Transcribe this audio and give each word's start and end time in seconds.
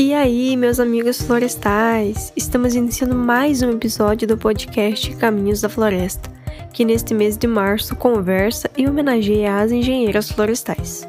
E 0.00 0.14
aí, 0.14 0.56
meus 0.56 0.78
amigos 0.78 1.20
florestais, 1.20 2.32
estamos 2.36 2.76
iniciando 2.76 3.16
mais 3.16 3.62
um 3.62 3.70
episódio 3.72 4.28
do 4.28 4.38
podcast 4.38 5.10
Caminhos 5.16 5.60
da 5.60 5.68
Floresta, 5.68 6.30
que 6.72 6.84
neste 6.84 7.12
mês 7.12 7.36
de 7.36 7.48
março 7.48 7.96
conversa 7.96 8.70
e 8.76 8.86
homenageia 8.86 9.58
as 9.58 9.72
engenheiras 9.72 10.30
florestais. 10.30 11.04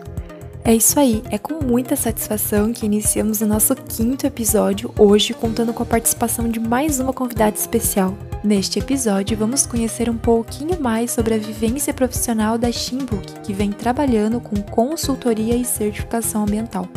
É 0.65 0.73
isso 0.73 0.99
aí, 0.99 1.21
é 1.29 1.37
com 1.37 1.63
muita 1.63 1.95
satisfação 1.95 2.73
que 2.73 2.87
iniciamos 2.87 3.41
o 3.41 3.45
nosso 3.45 3.75
quinto 3.75 4.25
episódio 4.25 4.91
hoje, 4.97 5.35
contando 5.35 5.71
com 5.71 5.83
a 5.83 5.85
participação 5.85 6.49
de 6.49 6.59
mais 6.59 6.99
uma 6.99 7.13
convidada 7.13 7.55
especial. 7.55 8.17
Neste 8.43 8.79
episódio, 8.79 9.37
vamos 9.37 9.67
conhecer 9.67 10.09
um 10.09 10.17
pouquinho 10.17 10.81
mais 10.81 11.11
sobre 11.11 11.35
a 11.35 11.37
vivência 11.37 11.93
profissional 11.93 12.57
da 12.57 12.71
Shimbook, 12.71 13.41
que 13.41 13.53
vem 13.53 13.71
trabalhando 13.71 14.41
com 14.41 14.59
consultoria 14.63 15.55
e 15.55 15.63
certificação 15.63 16.41
ambiental. 16.41 16.89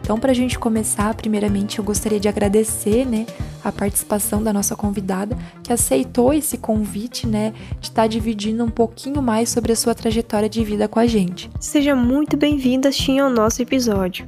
Então, 0.00 0.18
para 0.18 0.32
a 0.32 0.34
gente 0.34 0.58
começar, 0.58 1.14
primeiramente 1.14 1.78
eu 1.78 1.84
gostaria 1.84 2.18
de 2.18 2.28
agradecer, 2.28 3.06
né, 3.06 3.26
a 3.62 3.70
participação 3.70 4.42
da 4.42 4.52
nossa 4.52 4.74
convidada 4.74 5.36
que 5.62 5.72
aceitou 5.72 6.32
esse 6.32 6.58
convite, 6.58 7.26
né, 7.26 7.52
de 7.80 7.88
estar 7.88 8.02
tá 8.02 8.08
dividindo 8.08 8.64
um 8.64 8.70
pouquinho 8.70 9.22
mais 9.22 9.48
sobre 9.48 9.72
a 9.72 9.76
sua 9.76 9.94
trajetória 9.94 10.48
de 10.48 10.64
vida 10.64 10.88
com 10.88 10.98
a 10.98 11.06
gente. 11.06 11.50
Seja 11.60 11.94
muito 11.94 12.36
bem-vinda, 12.36 12.90
Shin, 12.90 13.18
ao 13.18 13.30
nosso 13.30 13.62
episódio. 13.62 14.26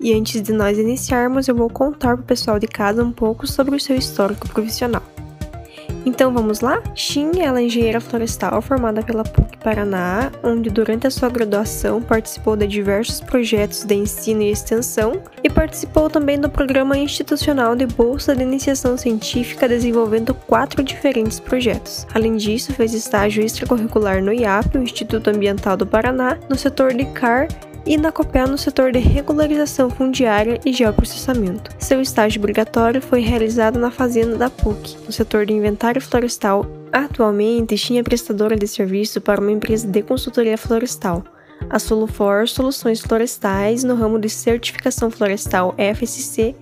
E 0.00 0.12
antes 0.12 0.42
de 0.42 0.52
nós 0.52 0.78
iniciarmos, 0.78 1.46
eu 1.46 1.54
vou 1.54 1.70
contar 1.70 2.16
para 2.16 2.24
o 2.24 2.26
pessoal 2.26 2.58
de 2.58 2.66
casa 2.66 3.04
um 3.04 3.12
pouco 3.12 3.46
sobre 3.46 3.76
o 3.76 3.80
seu 3.80 3.96
histórico 3.96 4.48
profissional. 4.48 5.02
Então 6.04 6.32
vamos 6.32 6.60
lá? 6.60 6.82
Xin, 6.94 7.40
ela 7.40 7.60
é 7.60 7.64
engenheira 7.64 8.00
florestal 8.00 8.60
formada 8.60 9.02
pela 9.02 9.22
PUC 9.22 9.56
Paraná, 9.58 10.32
onde 10.42 10.68
durante 10.68 11.06
a 11.06 11.10
sua 11.10 11.28
graduação 11.28 12.02
participou 12.02 12.56
de 12.56 12.66
diversos 12.66 13.20
projetos 13.20 13.84
de 13.84 13.94
ensino 13.94 14.42
e 14.42 14.50
extensão 14.50 15.22
e 15.44 15.48
participou 15.48 16.10
também 16.10 16.40
do 16.40 16.50
programa 16.50 16.98
institucional 16.98 17.76
de 17.76 17.86
Bolsa 17.86 18.34
de 18.34 18.42
Iniciação 18.42 18.96
Científica 18.96 19.68
desenvolvendo 19.68 20.34
quatro 20.34 20.82
diferentes 20.82 21.38
projetos. 21.38 22.06
Além 22.12 22.36
disso, 22.36 22.72
fez 22.72 22.92
estágio 22.94 23.44
extracurricular 23.44 24.22
no 24.22 24.32
IAP, 24.32 24.76
o 24.76 24.82
Instituto 24.82 25.30
Ambiental 25.30 25.76
do 25.76 25.86
Paraná, 25.86 26.36
no 26.48 26.56
setor 26.56 26.92
de 26.94 27.04
CAR 27.06 27.46
e 27.86 27.96
na 27.96 28.12
COPEL 28.12 28.48
no 28.48 28.58
setor 28.58 28.92
de 28.92 28.98
regularização 28.98 29.90
fundiária 29.90 30.60
e 30.64 30.72
geoprocessamento. 30.72 31.70
Seu 31.78 32.00
estágio 32.00 32.40
obrigatório 32.40 33.00
foi 33.00 33.20
realizado 33.20 33.78
na 33.78 33.90
fazenda 33.90 34.36
da 34.36 34.50
PUC, 34.50 34.96
no 35.06 35.12
setor 35.12 35.46
de 35.46 35.52
inventário 35.52 36.00
florestal. 36.00 36.66
Atualmente, 36.92 37.76
tinha 37.76 38.04
prestadora 38.04 38.56
de 38.56 38.66
serviço 38.66 39.20
para 39.20 39.40
uma 39.40 39.52
empresa 39.52 39.86
de 39.86 40.02
consultoria 40.02 40.58
florestal, 40.58 41.24
a 41.70 41.78
Solufor 41.78 42.46
Soluções 42.48 43.00
Florestais, 43.00 43.84
no 43.84 43.94
ramo 43.94 44.18
de 44.18 44.28
certificação 44.28 45.10
florestal 45.10 45.74
FSC 45.78 46.54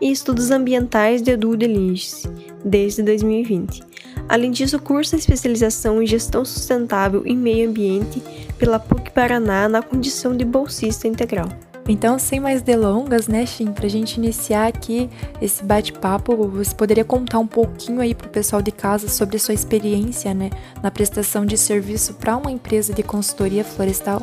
e 0.00 0.10
estudos 0.10 0.50
ambientais 0.50 1.22
de 1.22 1.36
due 1.36 1.56
diligence, 1.56 2.28
desde 2.64 3.02
2020. 3.02 3.82
Além 4.28 4.50
disso, 4.50 4.78
cursa 4.78 5.16
especialização 5.16 6.02
em 6.02 6.06
gestão 6.06 6.44
sustentável 6.44 7.22
e 7.26 7.34
meio 7.34 7.68
ambiente 7.68 8.22
pela 8.58 8.78
PUC 8.78 9.10
Paraná 9.10 9.68
na 9.68 9.82
condição 9.82 10.36
de 10.36 10.44
bolsista 10.44 11.06
integral. 11.06 11.48
Então, 11.88 12.18
sem 12.18 12.40
mais 12.40 12.62
delongas, 12.62 13.28
né, 13.28 13.46
Shin, 13.46 13.70
pra 13.70 13.86
gente 13.86 14.16
iniciar 14.16 14.66
aqui 14.66 15.08
esse 15.40 15.62
bate-papo, 15.62 16.36
você 16.48 16.74
poderia 16.74 17.04
contar 17.04 17.38
um 17.38 17.46
pouquinho 17.46 18.00
aí 18.00 18.12
pro 18.12 18.28
pessoal 18.28 18.60
de 18.60 18.72
casa 18.72 19.08
sobre 19.08 19.36
a 19.36 19.38
sua 19.38 19.54
experiência, 19.54 20.34
né, 20.34 20.50
na 20.82 20.90
prestação 20.90 21.46
de 21.46 21.56
serviço 21.56 22.14
para 22.14 22.36
uma 22.36 22.50
empresa 22.50 22.92
de 22.92 23.04
consultoria 23.04 23.62
florestal? 23.62 24.20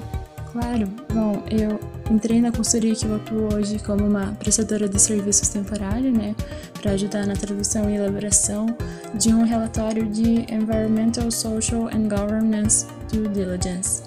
Claro. 0.52 0.88
Bom, 1.14 1.42
eu 1.50 1.80
entrei 2.10 2.42
na 2.42 2.52
consultoria 2.52 2.96
que 2.96 3.06
eu 3.06 3.16
atuo 3.16 3.54
hoje 3.54 3.80
como 3.80 4.06
uma 4.06 4.34
prestadora 4.34 4.88
de 4.88 5.00
serviços 5.00 5.50
temporário, 5.50 6.12
né, 6.12 6.36
para 6.82 6.92
ajudar 6.92 7.26
na 7.26 7.34
tradução 7.34 7.90
e 7.90 7.96
elaboração 7.96 8.68
de 9.14 9.34
um 9.34 9.44
relatório 9.44 10.06
de 10.08 10.46
Environmental, 10.54 11.30
Social 11.32 11.88
and 11.88 12.08
Governance 12.08 12.86
Due 13.12 13.28
Diligence. 13.30 14.04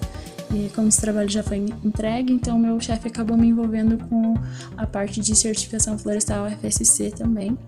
E 0.53 0.71
como 0.75 0.89
esse 0.89 1.01
trabalho 1.01 1.29
já 1.29 1.43
foi 1.43 1.59
entregue, 1.85 2.33
então 2.33 2.59
meu 2.59 2.81
chefe 2.81 3.09
acabou 3.09 3.37
me 3.37 3.49
envolvendo 3.49 3.99
com 4.09 4.35
a 4.77 4.87
parte 4.87 5.21
de 5.21 5.35
certificação 5.35 5.99
florestal 5.99 6.49
FSC 6.51 7.11
também 7.11 7.59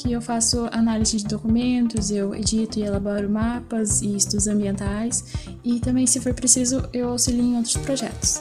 que 0.00 0.12
eu 0.12 0.22
faço 0.22 0.66
análise 0.72 1.18
de 1.18 1.26
documentos, 1.26 2.10
eu 2.10 2.34
edito 2.34 2.78
e 2.78 2.82
elaboro 2.82 3.28
mapas 3.28 4.00
e 4.00 4.16
estudos 4.16 4.46
ambientais 4.46 5.24
e 5.62 5.78
também, 5.78 6.06
se 6.06 6.18
for 6.20 6.32
preciso, 6.32 6.88
eu 6.90 7.10
auxilio 7.10 7.44
em 7.44 7.56
outros 7.56 7.76
projetos. 7.76 8.40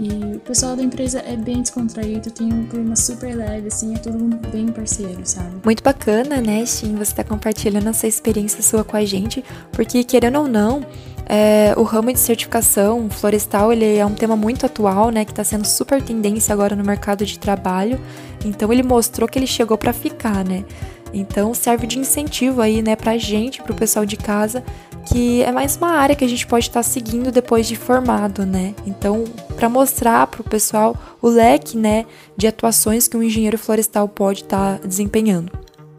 E 0.00 0.36
o 0.36 0.40
pessoal 0.40 0.74
da 0.74 0.82
empresa 0.82 1.22
é 1.26 1.36
bem 1.36 1.60
descontraído, 1.60 2.30
tem 2.30 2.50
um 2.50 2.66
clima 2.66 2.96
super 2.96 3.36
leve, 3.36 3.68
assim, 3.68 3.94
é 3.94 3.98
todo 3.98 4.18
mundo 4.18 4.38
bem 4.48 4.68
parceiro, 4.68 5.20
sabe? 5.24 5.50
Muito 5.62 5.82
bacana, 5.82 6.40
né, 6.40 6.64
Shin, 6.64 6.94
você 6.96 7.14
tá 7.14 7.22
compartilhando 7.22 7.86
essa 7.86 8.06
experiência 8.06 8.62
sua 8.62 8.82
com 8.82 8.96
a 8.96 9.04
gente, 9.04 9.44
porque 9.70 10.02
querendo 10.02 10.38
ou 10.38 10.48
não, 10.48 10.86
é, 11.26 11.74
o 11.76 11.82
ramo 11.82 12.10
de 12.10 12.18
certificação 12.18 13.10
florestal 13.10 13.74
ele 13.74 13.98
é 13.98 14.06
um 14.06 14.14
tema 14.14 14.34
muito 14.34 14.64
atual, 14.64 15.10
né, 15.10 15.22
que 15.22 15.32
está 15.32 15.44
sendo 15.44 15.66
super 15.66 16.00
tendência 16.00 16.54
agora 16.54 16.74
no 16.74 16.82
mercado 16.82 17.26
de 17.26 17.38
trabalho. 17.38 18.00
Então 18.42 18.72
ele 18.72 18.82
mostrou 18.82 19.28
que 19.28 19.38
ele 19.38 19.46
chegou 19.46 19.76
para 19.76 19.92
ficar, 19.92 20.42
né? 20.42 20.64
Então 21.12 21.52
serve 21.52 21.86
de 21.86 21.98
incentivo 21.98 22.62
aí, 22.62 22.80
né, 22.80 22.96
pra 22.96 23.18
gente, 23.18 23.62
pro 23.62 23.74
pessoal 23.74 24.06
de 24.06 24.16
casa, 24.16 24.64
que 25.10 25.42
é 25.42 25.50
mais 25.50 25.76
uma 25.76 25.90
área 25.90 26.14
que 26.14 26.24
a 26.24 26.28
gente 26.28 26.46
pode 26.46 26.66
estar 26.66 26.80
tá 26.80 26.84
seguindo 26.84 27.32
depois 27.32 27.66
de 27.66 27.74
formado, 27.74 28.46
né? 28.46 28.74
Então, 28.86 29.24
para 29.56 29.68
mostrar 29.68 30.26
pro 30.28 30.44
pessoal 30.44 30.96
o 31.20 31.28
leque, 31.28 31.76
né, 31.76 32.06
de 32.36 32.46
atuações 32.46 33.08
que 33.08 33.16
um 33.16 33.22
engenheiro 33.22 33.58
florestal 33.58 34.08
pode 34.08 34.42
estar 34.42 34.78
tá 34.78 34.86
desempenhando. 34.86 35.50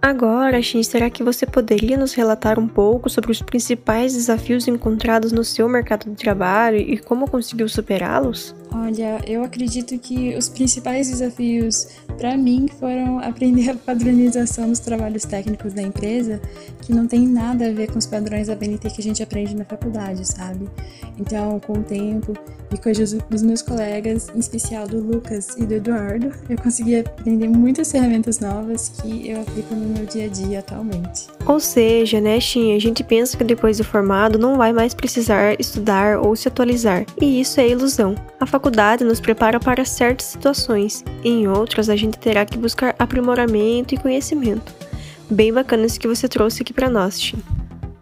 Agora, 0.01 0.59
Shin, 0.63 0.81
será 0.81 1.11
que 1.11 1.23
você 1.23 1.45
poderia 1.45 1.95
nos 1.95 2.13
relatar 2.13 2.57
um 2.57 2.67
pouco 2.67 3.07
sobre 3.07 3.31
os 3.31 3.39
principais 3.39 4.13
desafios 4.13 4.67
encontrados 4.67 5.31
no 5.31 5.43
seu 5.43 5.69
mercado 5.69 6.09
de 6.09 6.15
trabalho 6.15 6.77
e 6.77 6.97
como 6.97 7.29
conseguiu 7.29 7.69
superá-los? 7.69 8.55
Olha, 8.73 9.21
eu 9.27 9.43
acredito 9.43 9.99
que 9.99 10.35
os 10.35 10.49
principais 10.49 11.07
desafios 11.07 11.89
para 12.17 12.35
mim 12.35 12.67
foram 12.79 13.19
aprender 13.19 13.69
a 13.69 13.75
padronização 13.75 14.69
dos 14.69 14.79
trabalhos 14.79 15.23
técnicos 15.23 15.73
da 15.73 15.83
empresa, 15.83 16.41
que 16.81 16.91
não 16.91 17.05
tem 17.05 17.27
nada 17.27 17.67
a 17.67 17.71
ver 17.71 17.91
com 17.91 17.99
os 17.99 18.07
padrões 18.07 18.47
da 18.47 18.55
BNT 18.55 18.89
que 18.89 19.01
a 19.01 19.03
gente 19.03 19.21
aprende 19.21 19.55
na 19.55 19.65
faculdade, 19.65 20.25
sabe? 20.25 20.67
Então, 21.19 21.59
com 21.59 21.73
o 21.73 21.83
tempo 21.83 22.33
e 22.73 22.77
com 22.77 22.89
a 22.89 22.91
ajuda 22.91 23.23
dos 23.29 23.41
meus 23.41 23.61
colegas, 23.61 24.29
em 24.35 24.39
especial 24.39 24.87
do 24.87 24.99
Lucas 24.99 25.55
e 25.57 25.65
do 25.65 25.73
Eduardo, 25.73 26.31
eu 26.49 26.57
consegui 26.57 26.99
aprender 26.99 27.47
muitas 27.47 27.91
ferramentas 27.91 28.39
novas 28.39 28.89
que 28.89 29.29
eu 29.29 29.41
aplico 29.41 29.75
no 29.75 29.93
meu 29.93 30.05
dia 30.05 30.25
a 30.25 30.27
dia 30.27 30.59
atualmente. 30.59 31.27
Ou 31.45 31.59
seja, 31.59 32.21
né, 32.21 32.39
Shin, 32.39 32.75
a 32.75 32.79
gente 32.79 33.03
pensa 33.03 33.37
que 33.37 33.43
depois 33.43 33.77
do 33.77 33.83
formado 33.83 34.39
não 34.39 34.57
vai 34.57 34.71
mais 34.71 34.93
precisar 34.93 35.59
estudar 35.59 36.19
ou 36.19 36.35
se 36.35 36.47
atualizar, 36.47 37.05
e 37.19 37.41
isso 37.41 37.59
é 37.59 37.67
ilusão. 37.67 38.15
A 38.39 38.45
faculdade 38.45 39.03
nos 39.03 39.19
prepara 39.19 39.59
para 39.59 39.85
certas 39.85 40.27
situações, 40.27 41.03
em 41.23 41.47
outras 41.47 41.89
a 41.89 41.95
gente 41.95 42.17
terá 42.17 42.45
que 42.45 42.57
buscar 42.57 42.95
aprimoramento 42.97 43.93
e 43.93 43.97
conhecimento. 43.97 44.73
Bem 45.29 45.53
bacana 45.53 45.85
isso 45.85 45.99
que 45.99 46.07
você 46.07 46.27
trouxe 46.27 46.61
aqui 46.61 46.73
para 46.73 46.89
nós, 46.89 47.21
Shin. 47.21 47.41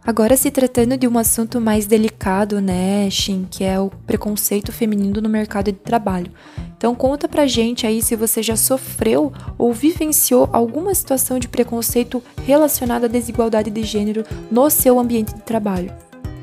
Agora 0.10 0.36
se 0.36 0.50
tratando 0.50 0.98
de 0.98 1.08
um 1.08 1.20
assunto 1.20 1.62
mais 1.62 1.86
delicado, 1.86 2.60
né, 2.60 3.08
Shin, 3.12 3.48
que 3.48 3.64
é 3.64 3.80
o 3.80 3.92
preconceito 4.08 4.72
feminino 4.72 5.22
no 5.22 5.30
mercado 5.30 5.72
de 5.72 5.78
trabalho. 5.78 6.32
Então 6.76 6.96
conta 6.96 7.28
pra 7.28 7.46
gente 7.46 7.86
aí 7.86 8.02
se 8.02 8.16
você 8.16 8.42
já 8.42 8.56
sofreu 8.56 9.32
ou 9.56 9.72
vivenciou 9.72 10.50
alguma 10.52 10.96
situação 10.96 11.38
de 11.38 11.48
preconceito 11.48 12.24
relacionada 12.44 13.06
à 13.06 13.08
desigualdade 13.08 13.70
de 13.70 13.84
gênero 13.84 14.24
no 14.50 14.68
seu 14.72 14.98
ambiente 14.98 15.36
de 15.36 15.44
trabalho. 15.44 15.94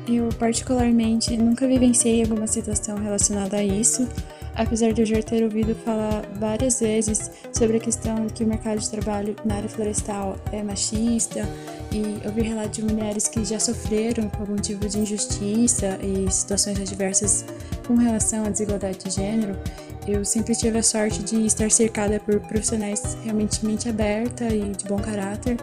Eu 0.07 0.29
particularmente 0.39 1.35
nunca 1.35 1.67
vivenciei 1.67 2.21
alguma 2.21 2.47
situação 2.47 2.97
relacionada 2.97 3.57
a 3.57 3.63
isso, 3.65 4.07
apesar 4.57 4.91
de 4.91 5.01
eu 5.01 5.05
já 5.05 5.21
ter 5.21 5.43
ouvido 5.43 5.75
falar 5.75 6.23
várias 6.39 6.79
vezes 6.79 7.31
sobre 7.53 7.77
a 7.77 7.79
questão 7.79 8.27
que 8.27 8.43
o 8.43 8.47
mercado 8.47 8.79
de 8.79 8.89
trabalho 8.89 9.35
na 9.45 9.55
área 9.55 9.69
florestal 9.69 10.35
é 10.51 10.63
machista 10.63 11.47
e 11.91 12.25
ouvir 12.25 12.41
relatos 12.41 12.77
de 12.77 12.83
mulheres 12.83 13.27
que 13.27 13.45
já 13.45 13.59
sofreram 13.59 14.29
com 14.29 14.41
algum 14.41 14.55
tipo 14.55 14.87
de 14.89 14.99
injustiça 14.99 15.97
e 16.01 16.29
situações 16.31 16.79
adversas 16.79 17.45
com 17.85 17.95
relação 17.95 18.45
à 18.45 18.49
desigualdade 18.49 18.97
de 19.05 19.11
gênero, 19.11 19.55
eu 20.07 20.25
sempre 20.25 20.55
tive 20.55 20.77
a 20.77 20.83
sorte 20.83 21.23
de 21.23 21.45
estar 21.45 21.69
cercada 21.69 22.19
por 22.19 22.39
profissionais 22.41 23.17
realmente 23.23 23.65
mente 23.65 23.87
aberta 23.87 24.45
e 24.45 24.71
de 24.71 24.85
bom 24.85 24.97
caráter 24.97 25.57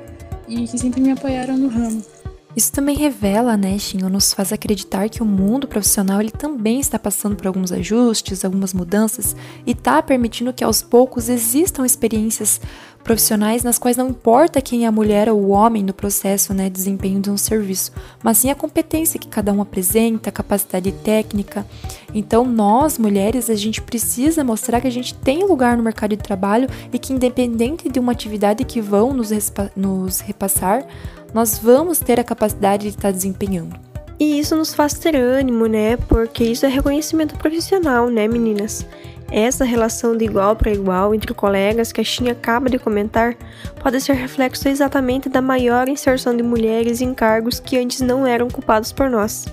e 0.47 0.67
que 0.67 0.79
sempre 0.79 1.01
me 1.01 1.11
apoiaram 1.11 1.57
no 1.57 1.69
ramo. 1.69 2.14
Isso 2.57 2.71
também 2.71 2.97
revela, 2.97 3.57
né, 3.57 3.77
Xinho, 3.79 4.09
nos 4.09 4.33
faz 4.33 4.53
acreditar 4.53 5.09
que 5.09 5.23
o 5.23 5.27
mundo 5.27 5.67
profissional 5.67 6.21
ele 6.21 6.31
também 6.31 6.79
está 6.79 6.99
passando 6.99 7.35
por 7.35 7.49
alguns 7.49 7.73
ajustes, 7.73 8.45
algumas 8.45 8.73
mudanças 8.73 9.35
e 9.67 9.73
está 9.73 10.01
permitindo 10.01 10.53
que 10.53 10.63
aos 10.63 10.81
poucos 10.81 11.29
existam 11.29 11.85
experiências 11.85 12.61
profissionais 13.03 13.63
nas 13.63 13.79
quais 13.79 13.99
não 13.99 14.09
importa 14.09 14.63
quem 14.63 14.85
é 14.85 14.87
a 14.87 14.93
mulher 14.93 15.29
ou 15.29 15.39
o 15.39 15.49
homem 15.51 15.83
no 15.83 15.93
processo, 15.93 16.55
né, 16.55 16.71
desempenho 16.71 17.21
de 17.21 17.31
um 17.31 17.37
serviço, 17.37 17.93
mas 18.23 18.39
sim 18.39 18.51
a 18.51 18.55
competência 18.55 19.21
que 19.21 19.29
cada 19.29 19.53
um 19.53 19.61
apresenta, 19.61 20.31
a 20.31 20.33
capacidade 20.33 20.91
técnica. 20.91 21.67
Então, 22.15 22.47
nós 22.47 22.99
mulheres, 22.99 23.51
a 23.51 23.55
gente 23.55 23.83
precisa 23.83 24.43
mostrar 24.43 24.81
que 24.81 24.87
a 24.87 24.91
gente 24.91 25.13
tem 25.15 25.45
lugar 25.45 25.77
no 25.77 25.83
mercado 25.83 26.17
de 26.17 26.23
trabalho 26.23 26.69
e 26.93 26.99
que 26.99 27.13
independente 27.13 27.91
de 27.91 28.01
uma 28.01 28.13
atividade 28.13 28.65
que 28.65 28.81
vão 28.81 29.13
nos, 29.13 29.31
nos 29.77 30.21
repassar, 30.21 30.87
nós 31.35 31.59
vamos 31.59 31.99
ter 31.99 32.19
a 32.21 32.25
capacidade 32.25 32.85
de 32.85 32.91
estar 32.91 33.11
desempenhando. 33.11 33.75
E 34.19 34.39
isso 34.39 34.55
nos 34.55 34.73
faz 34.73 34.95
ter 34.95 35.17
ânimo, 35.17 35.67
né? 35.67 35.97
Porque 35.97 36.45
isso 36.45 36.65
é 36.65 36.69
reconhecimento 36.69 37.37
profissional, 37.37 38.09
né, 38.09 38.29
meninas? 38.29 38.87
Essa 39.31 39.65
relação 39.65 40.17
de 40.17 40.25
igual 40.25 40.55
para 40.55 40.71
igual 40.71 41.13
entre 41.13 41.35
colegas 41.35 41.91
que 41.91 42.01
a 42.01 42.05
China 42.05 42.31
acaba 42.31 42.71
de 42.71 42.79
comentar 42.79 43.37
pode 43.83 44.01
ser 44.01 44.13
reflexo 44.13 44.69
exatamente 44.69 45.29
da 45.29 45.43
maior 45.43 45.89
inserção 45.89 46.37
de 46.37 46.43
mulheres 46.43 47.01
em 47.01 47.13
cargos 47.13 47.59
que 47.59 47.77
antes 47.77 48.01
não 48.01 48.25
eram 48.25 48.47
ocupados 48.47 48.93
por 48.93 49.11
nós. 49.11 49.47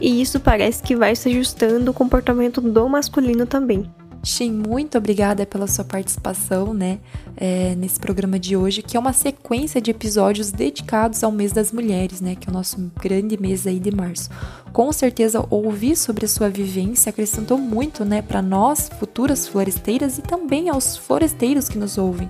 E 0.00 0.22
isso 0.22 0.38
parece 0.38 0.82
que 0.82 0.94
vai 0.94 1.16
se 1.16 1.28
ajustando 1.28 1.90
o 1.90 1.94
comportamento 1.94 2.60
do 2.60 2.88
masculino 2.88 3.46
também. 3.46 3.90
Shin, 4.26 4.50
muito 4.50 4.98
obrigada 4.98 5.46
pela 5.46 5.68
sua 5.68 5.84
participação, 5.84 6.74
né, 6.74 6.98
é, 7.36 7.76
nesse 7.76 8.00
programa 8.00 8.40
de 8.40 8.56
hoje, 8.56 8.82
que 8.82 8.96
é 8.96 9.00
uma 9.00 9.12
sequência 9.12 9.80
de 9.80 9.92
episódios 9.92 10.50
dedicados 10.50 11.22
ao 11.22 11.30
mês 11.30 11.52
das 11.52 11.70
mulheres, 11.70 12.20
né, 12.20 12.34
que 12.34 12.48
é 12.48 12.50
o 12.50 12.52
nosso 12.52 12.90
grande 13.00 13.40
mês 13.40 13.68
aí 13.68 13.78
de 13.78 13.94
março. 13.94 14.28
Com 14.72 14.92
certeza, 14.92 15.46
ouvir 15.48 15.94
sobre 15.94 16.24
a 16.24 16.28
sua 16.28 16.50
vivência 16.50 17.10
acrescentou 17.10 17.56
muito, 17.56 18.04
né, 18.04 18.20
para 18.20 18.42
nós, 18.42 18.90
futuras 18.98 19.46
floresteiras 19.46 20.18
e 20.18 20.22
também 20.22 20.68
aos 20.68 20.96
floresteiros 20.96 21.68
que 21.68 21.78
nos 21.78 21.96
ouvem, 21.96 22.28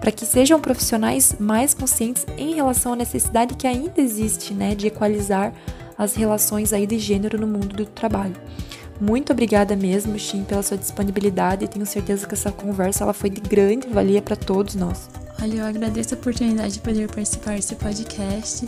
para 0.00 0.10
que 0.10 0.24
sejam 0.24 0.58
profissionais 0.58 1.36
mais 1.38 1.74
conscientes 1.74 2.24
em 2.38 2.54
relação 2.54 2.94
à 2.94 2.96
necessidade 2.96 3.54
que 3.54 3.66
ainda 3.66 4.00
existe, 4.00 4.54
né, 4.54 4.74
de 4.74 4.86
equalizar 4.86 5.52
as 5.98 6.14
relações 6.14 6.72
aí 6.72 6.86
de 6.86 6.98
gênero 6.98 7.38
no 7.38 7.46
mundo 7.46 7.76
do 7.76 7.84
trabalho. 7.84 8.34
Muito 9.00 9.32
obrigada 9.32 9.74
mesmo, 9.74 10.18
Shin, 10.18 10.44
pela 10.44 10.62
sua 10.62 10.76
disponibilidade 10.76 11.64
e 11.64 11.68
tenho 11.68 11.84
certeza 11.84 12.26
que 12.26 12.34
essa 12.34 12.52
conversa 12.52 13.04
ela 13.04 13.12
foi 13.12 13.28
de 13.28 13.40
grande 13.40 13.88
valia 13.88 14.22
para 14.22 14.36
todos 14.36 14.74
nós. 14.74 15.08
Olha, 15.42 15.56
eu 15.56 15.64
agradeço 15.64 16.14
a 16.14 16.16
oportunidade 16.16 16.74
de 16.74 16.80
poder 16.80 17.08
participar 17.08 17.56
desse 17.56 17.74
podcast 17.74 18.66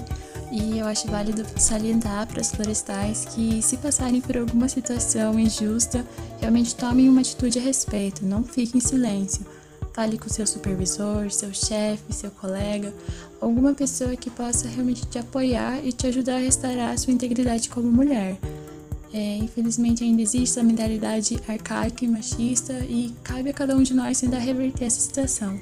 e 0.50 0.78
eu 0.78 0.86
acho 0.86 1.08
válido 1.08 1.44
salientar 1.56 2.26
para 2.26 2.40
as 2.40 2.50
florestais 2.50 3.24
que, 3.24 3.62
se 3.62 3.76
passarem 3.76 4.20
por 4.20 4.36
alguma 4.36 4.68
situação 4.68 5.38
injusta, 5.38 6.04
realmente 6.40 6.74
tomem 6.74 7.08
uma 7.08 7.20
atitude 7.20 7.58
a 7.58 7.62
respeito, 7.62 8.24
não 8.24 8.42
fiquem 8.42 8.78
em 8.78 8.80
silêncio. 8.80 9.46
Fale 9.92 10.18
com 10.18 10.28
seu 10.28 10.46
supervisor, 10.46 11.30
seu 11.30 11.54
chefe, 11.54 12.12
seu 12.12 12.30
colega, 12.30 12.92
alguma 13.40 13.72
pessoa 13.72 14.14
que 14.14 14.28
possa 14.28 14.68
realmente 14.68 15.06
te 15.06 15.18
apoiar 15.18 15.82
e 15.82 15.92
te 15.92 16.06
ajudar 16.08 16.34
a 16.34 16.40
restaurar 16.40 16.90
a 16.90 16.96
sua 16.98 17.14
integridade 17.14 17.70
como 17.70 17.90
mulher. 17.90 18.36
É, 19.16 19.38
infelizmente 19.38 20.04
ainda 20.04 20.20
existe 20.20 20.60
a 20.60 20.62
mentalidade 20.62 21.40
arcaica 21.48 22.04
e 22.04 22.08
machista 22.08 22.74
e 22.86 23.14
cabe 23.24 23.48
a 23.48 23.52
cada 23.54 23.74
um 23.74 23.82
de 23.82 23.94
nós 23.94 24.20
tentar 24.20 24.40
reverter 24.40 24.84
essa 24.84 25.00
situação. 25.00 25.58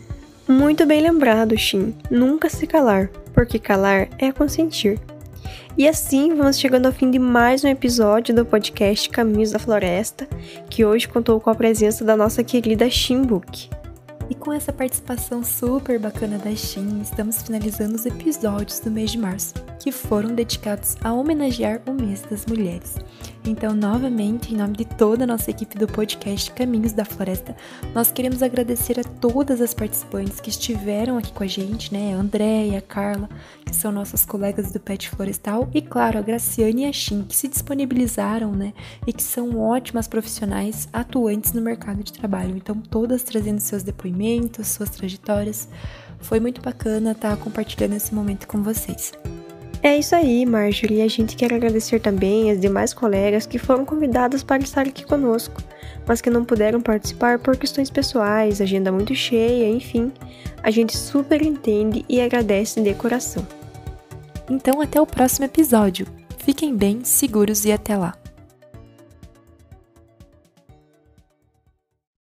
Muito 0.49 0.85
bem 0.85 1.01
lembrado, 1.01 1.57
Shin. 1.57 1.95
Nunca 2.11 2.51
se 2.51 2.67
calar, 2.67 3.09
porque 3.33 3.61
calar 3.61 4.09
é 4.19 4.33
consentir. 4.33 4.99
E 5.79 5.87
assim 5.87 6.35
vamos 6.35 6.59
chegando 6.59 6.87
ao 6.87 6.93
fim 6.93 7.09
de 7.13 7.21
mais 7.21 7.63
um 7.63 7.69
episódio 7.69 8.35
do 8.35 8.45
podcast 8.45 9.09
Caminhos 9.09 9.53
da 9.53 9.61
Floresta, 9.61 10.27
que 10.69 10.85
hoje 10.85 11.07
contou 11.07 11.39
com 11.39 11.49
a 11.49 11.55
presença 11.55 12.05
da 12.05 12.17
nossa 12.17 12.43
querida 12.43 12.87
Book. 13.25 13.71
E 14.29 14.35
com 14.35 14.53
essa 14.53 14.73
participação 14.73 15.45
super 15.45 16.01
bacana 16.01 16.39
da 16.39 16.51
Shin, 16.57 17.01
estamos 17.03 17.43
finalizando 17.43 17.95
os 17.95 18.05
episódios 18.05 18.81
do 18.81 18.91
mês 18.91 19.13
de 19.13 19.19
março, 19.19 19.55
que 19.79 19.93
foram 19.93 20.35
dedicados 20.35 20.97
a 21.05 21.13
homenagear 21.13 21.81
o 21.87 21.93
mês 21.93 22.23
das 22.23 22.47
mulheres. 22.47 22.97
Então, 23.47 23.75
novamente, 23.75 24.55
em 24.55 24.57
nome 24.57 24.73
de 24.75 24.87
toda 24.87 25.25
a 25.25 25.27
nossa 25.27 25.51
equipe 25.51 25.77
do 25.77 25.87
podcast 25.87 26.51
Caminhos 26.53 26.95
da 26.95 27.05
Floresta, 27.05 27.55
nós 27.95 28.11
queremos 28.11 28.43
agradecer 28.43 28.99
a 28.99 29.05
todas 29.05 29.61
as 29.61 29.75
participantes 29.75 30.41
que 30.41 30.49
estiveram 30.49 31.19
aqui 31.19 31.31
com 31.31 31.43
a 31.43 31.47
gente, 31.47 31.93
né? 31.93 32.15
A 32.15 32.17
André 32.17 32.69
e 32.69 32.77
a 32.77 32.81
Carla, 32.81 33.29
que 33.67 33.77
são 33.77 33.93
nossas 33.93 34.25
colegas 34.25 34.73
do 34.73 34.81
Pet 34.81 35.11
Florestal, 35.11 35.69
e 35.75 35.83
claro, 35.83 36.19
a 36.19 36.23
Graciane 36.23 36.85
e 36.85 36.87
a 36.87 36.93
Shin, 36.93 37.23
que 37.25 37.37
se 37.37 37.47
disponibilizaram, 37.47 38.51
né? 38.51 38.73
E 39.07 39.13
que 39.13 39.23
são 39.23 39.61
ótimas 39.61 40.09
profissionais 40.09 40.89
atuantes 40.91 41.53
no 41.53 41.61
mercado 41.61 42.03
de 42.03 42.15
trabalho. 42.15 42.57
Então, 42.57 42.81
todas 42.81 43.23
trazendo 43.23 43.61
seus 43.61 43.83
depoimentos, 43.83 44.69
suas 44.69 44.89
trajetórias. 44.89 45.69
Foi 46.19 46.41
muito 46.41 46.63
bacana 46.63 47.13
estar 47.13 47.37
compartilhando 47.37 47.93
esse 47.93 48.15
momento 48.15 48.49
com 48.49 48.63
vocês. 48.63 49.13
É 49.85 49.99
isso 49.99 50.17
aí, 50.17 50.47
Marjorie. 50.47 51.01
E 51.01 51.03
a 51.03 51.09
gente 51.09 51.37
quer 51.37 51.53
agradecer 51.53 52.01
também 52.01 52.51
as 52.51 52.59
demais 52.59 52.95
colegas 52.95 53.45
que 53.45 53.59
foram 53.59 53.85
convidadas 53.85 54.43
para 54.43 54.63
estar 54.63 54.81
aqui 54.81 55.05
conosco, 55.05 55.63
mas 56.07 56.23
que 56.23 56.31
não 56.31 56.43
puderam 56.43 56.81
participar 56.81 57.39
por 57.39 57.55
questões 57.55 57.91
pessoais, 57.91 58.63
agenda 58.63 58.91
muito 58.91 59.15
cheia, 59.15 59.69
enfim. 59.69 60.11
A 60.63 60.71
gente 60.71 60.97
super 60.97 61.43
entende 61.43 62.03
e 62.09 62.19
agradece 62.19 62.81
de 62.81 62.95
coração. 62.95 63.47
Então, 64.49 64.81
até 64.81 64.99
o 64.99 65.07
próximo 65.07 65.45
episódio. 65.45 66.07
Fiquem 66.39 66.75
bem, 66.75 67.05
seguros 67.05 67.67
e 67.67 67.73
até 67.73 67.95
lá. 67.95 68.24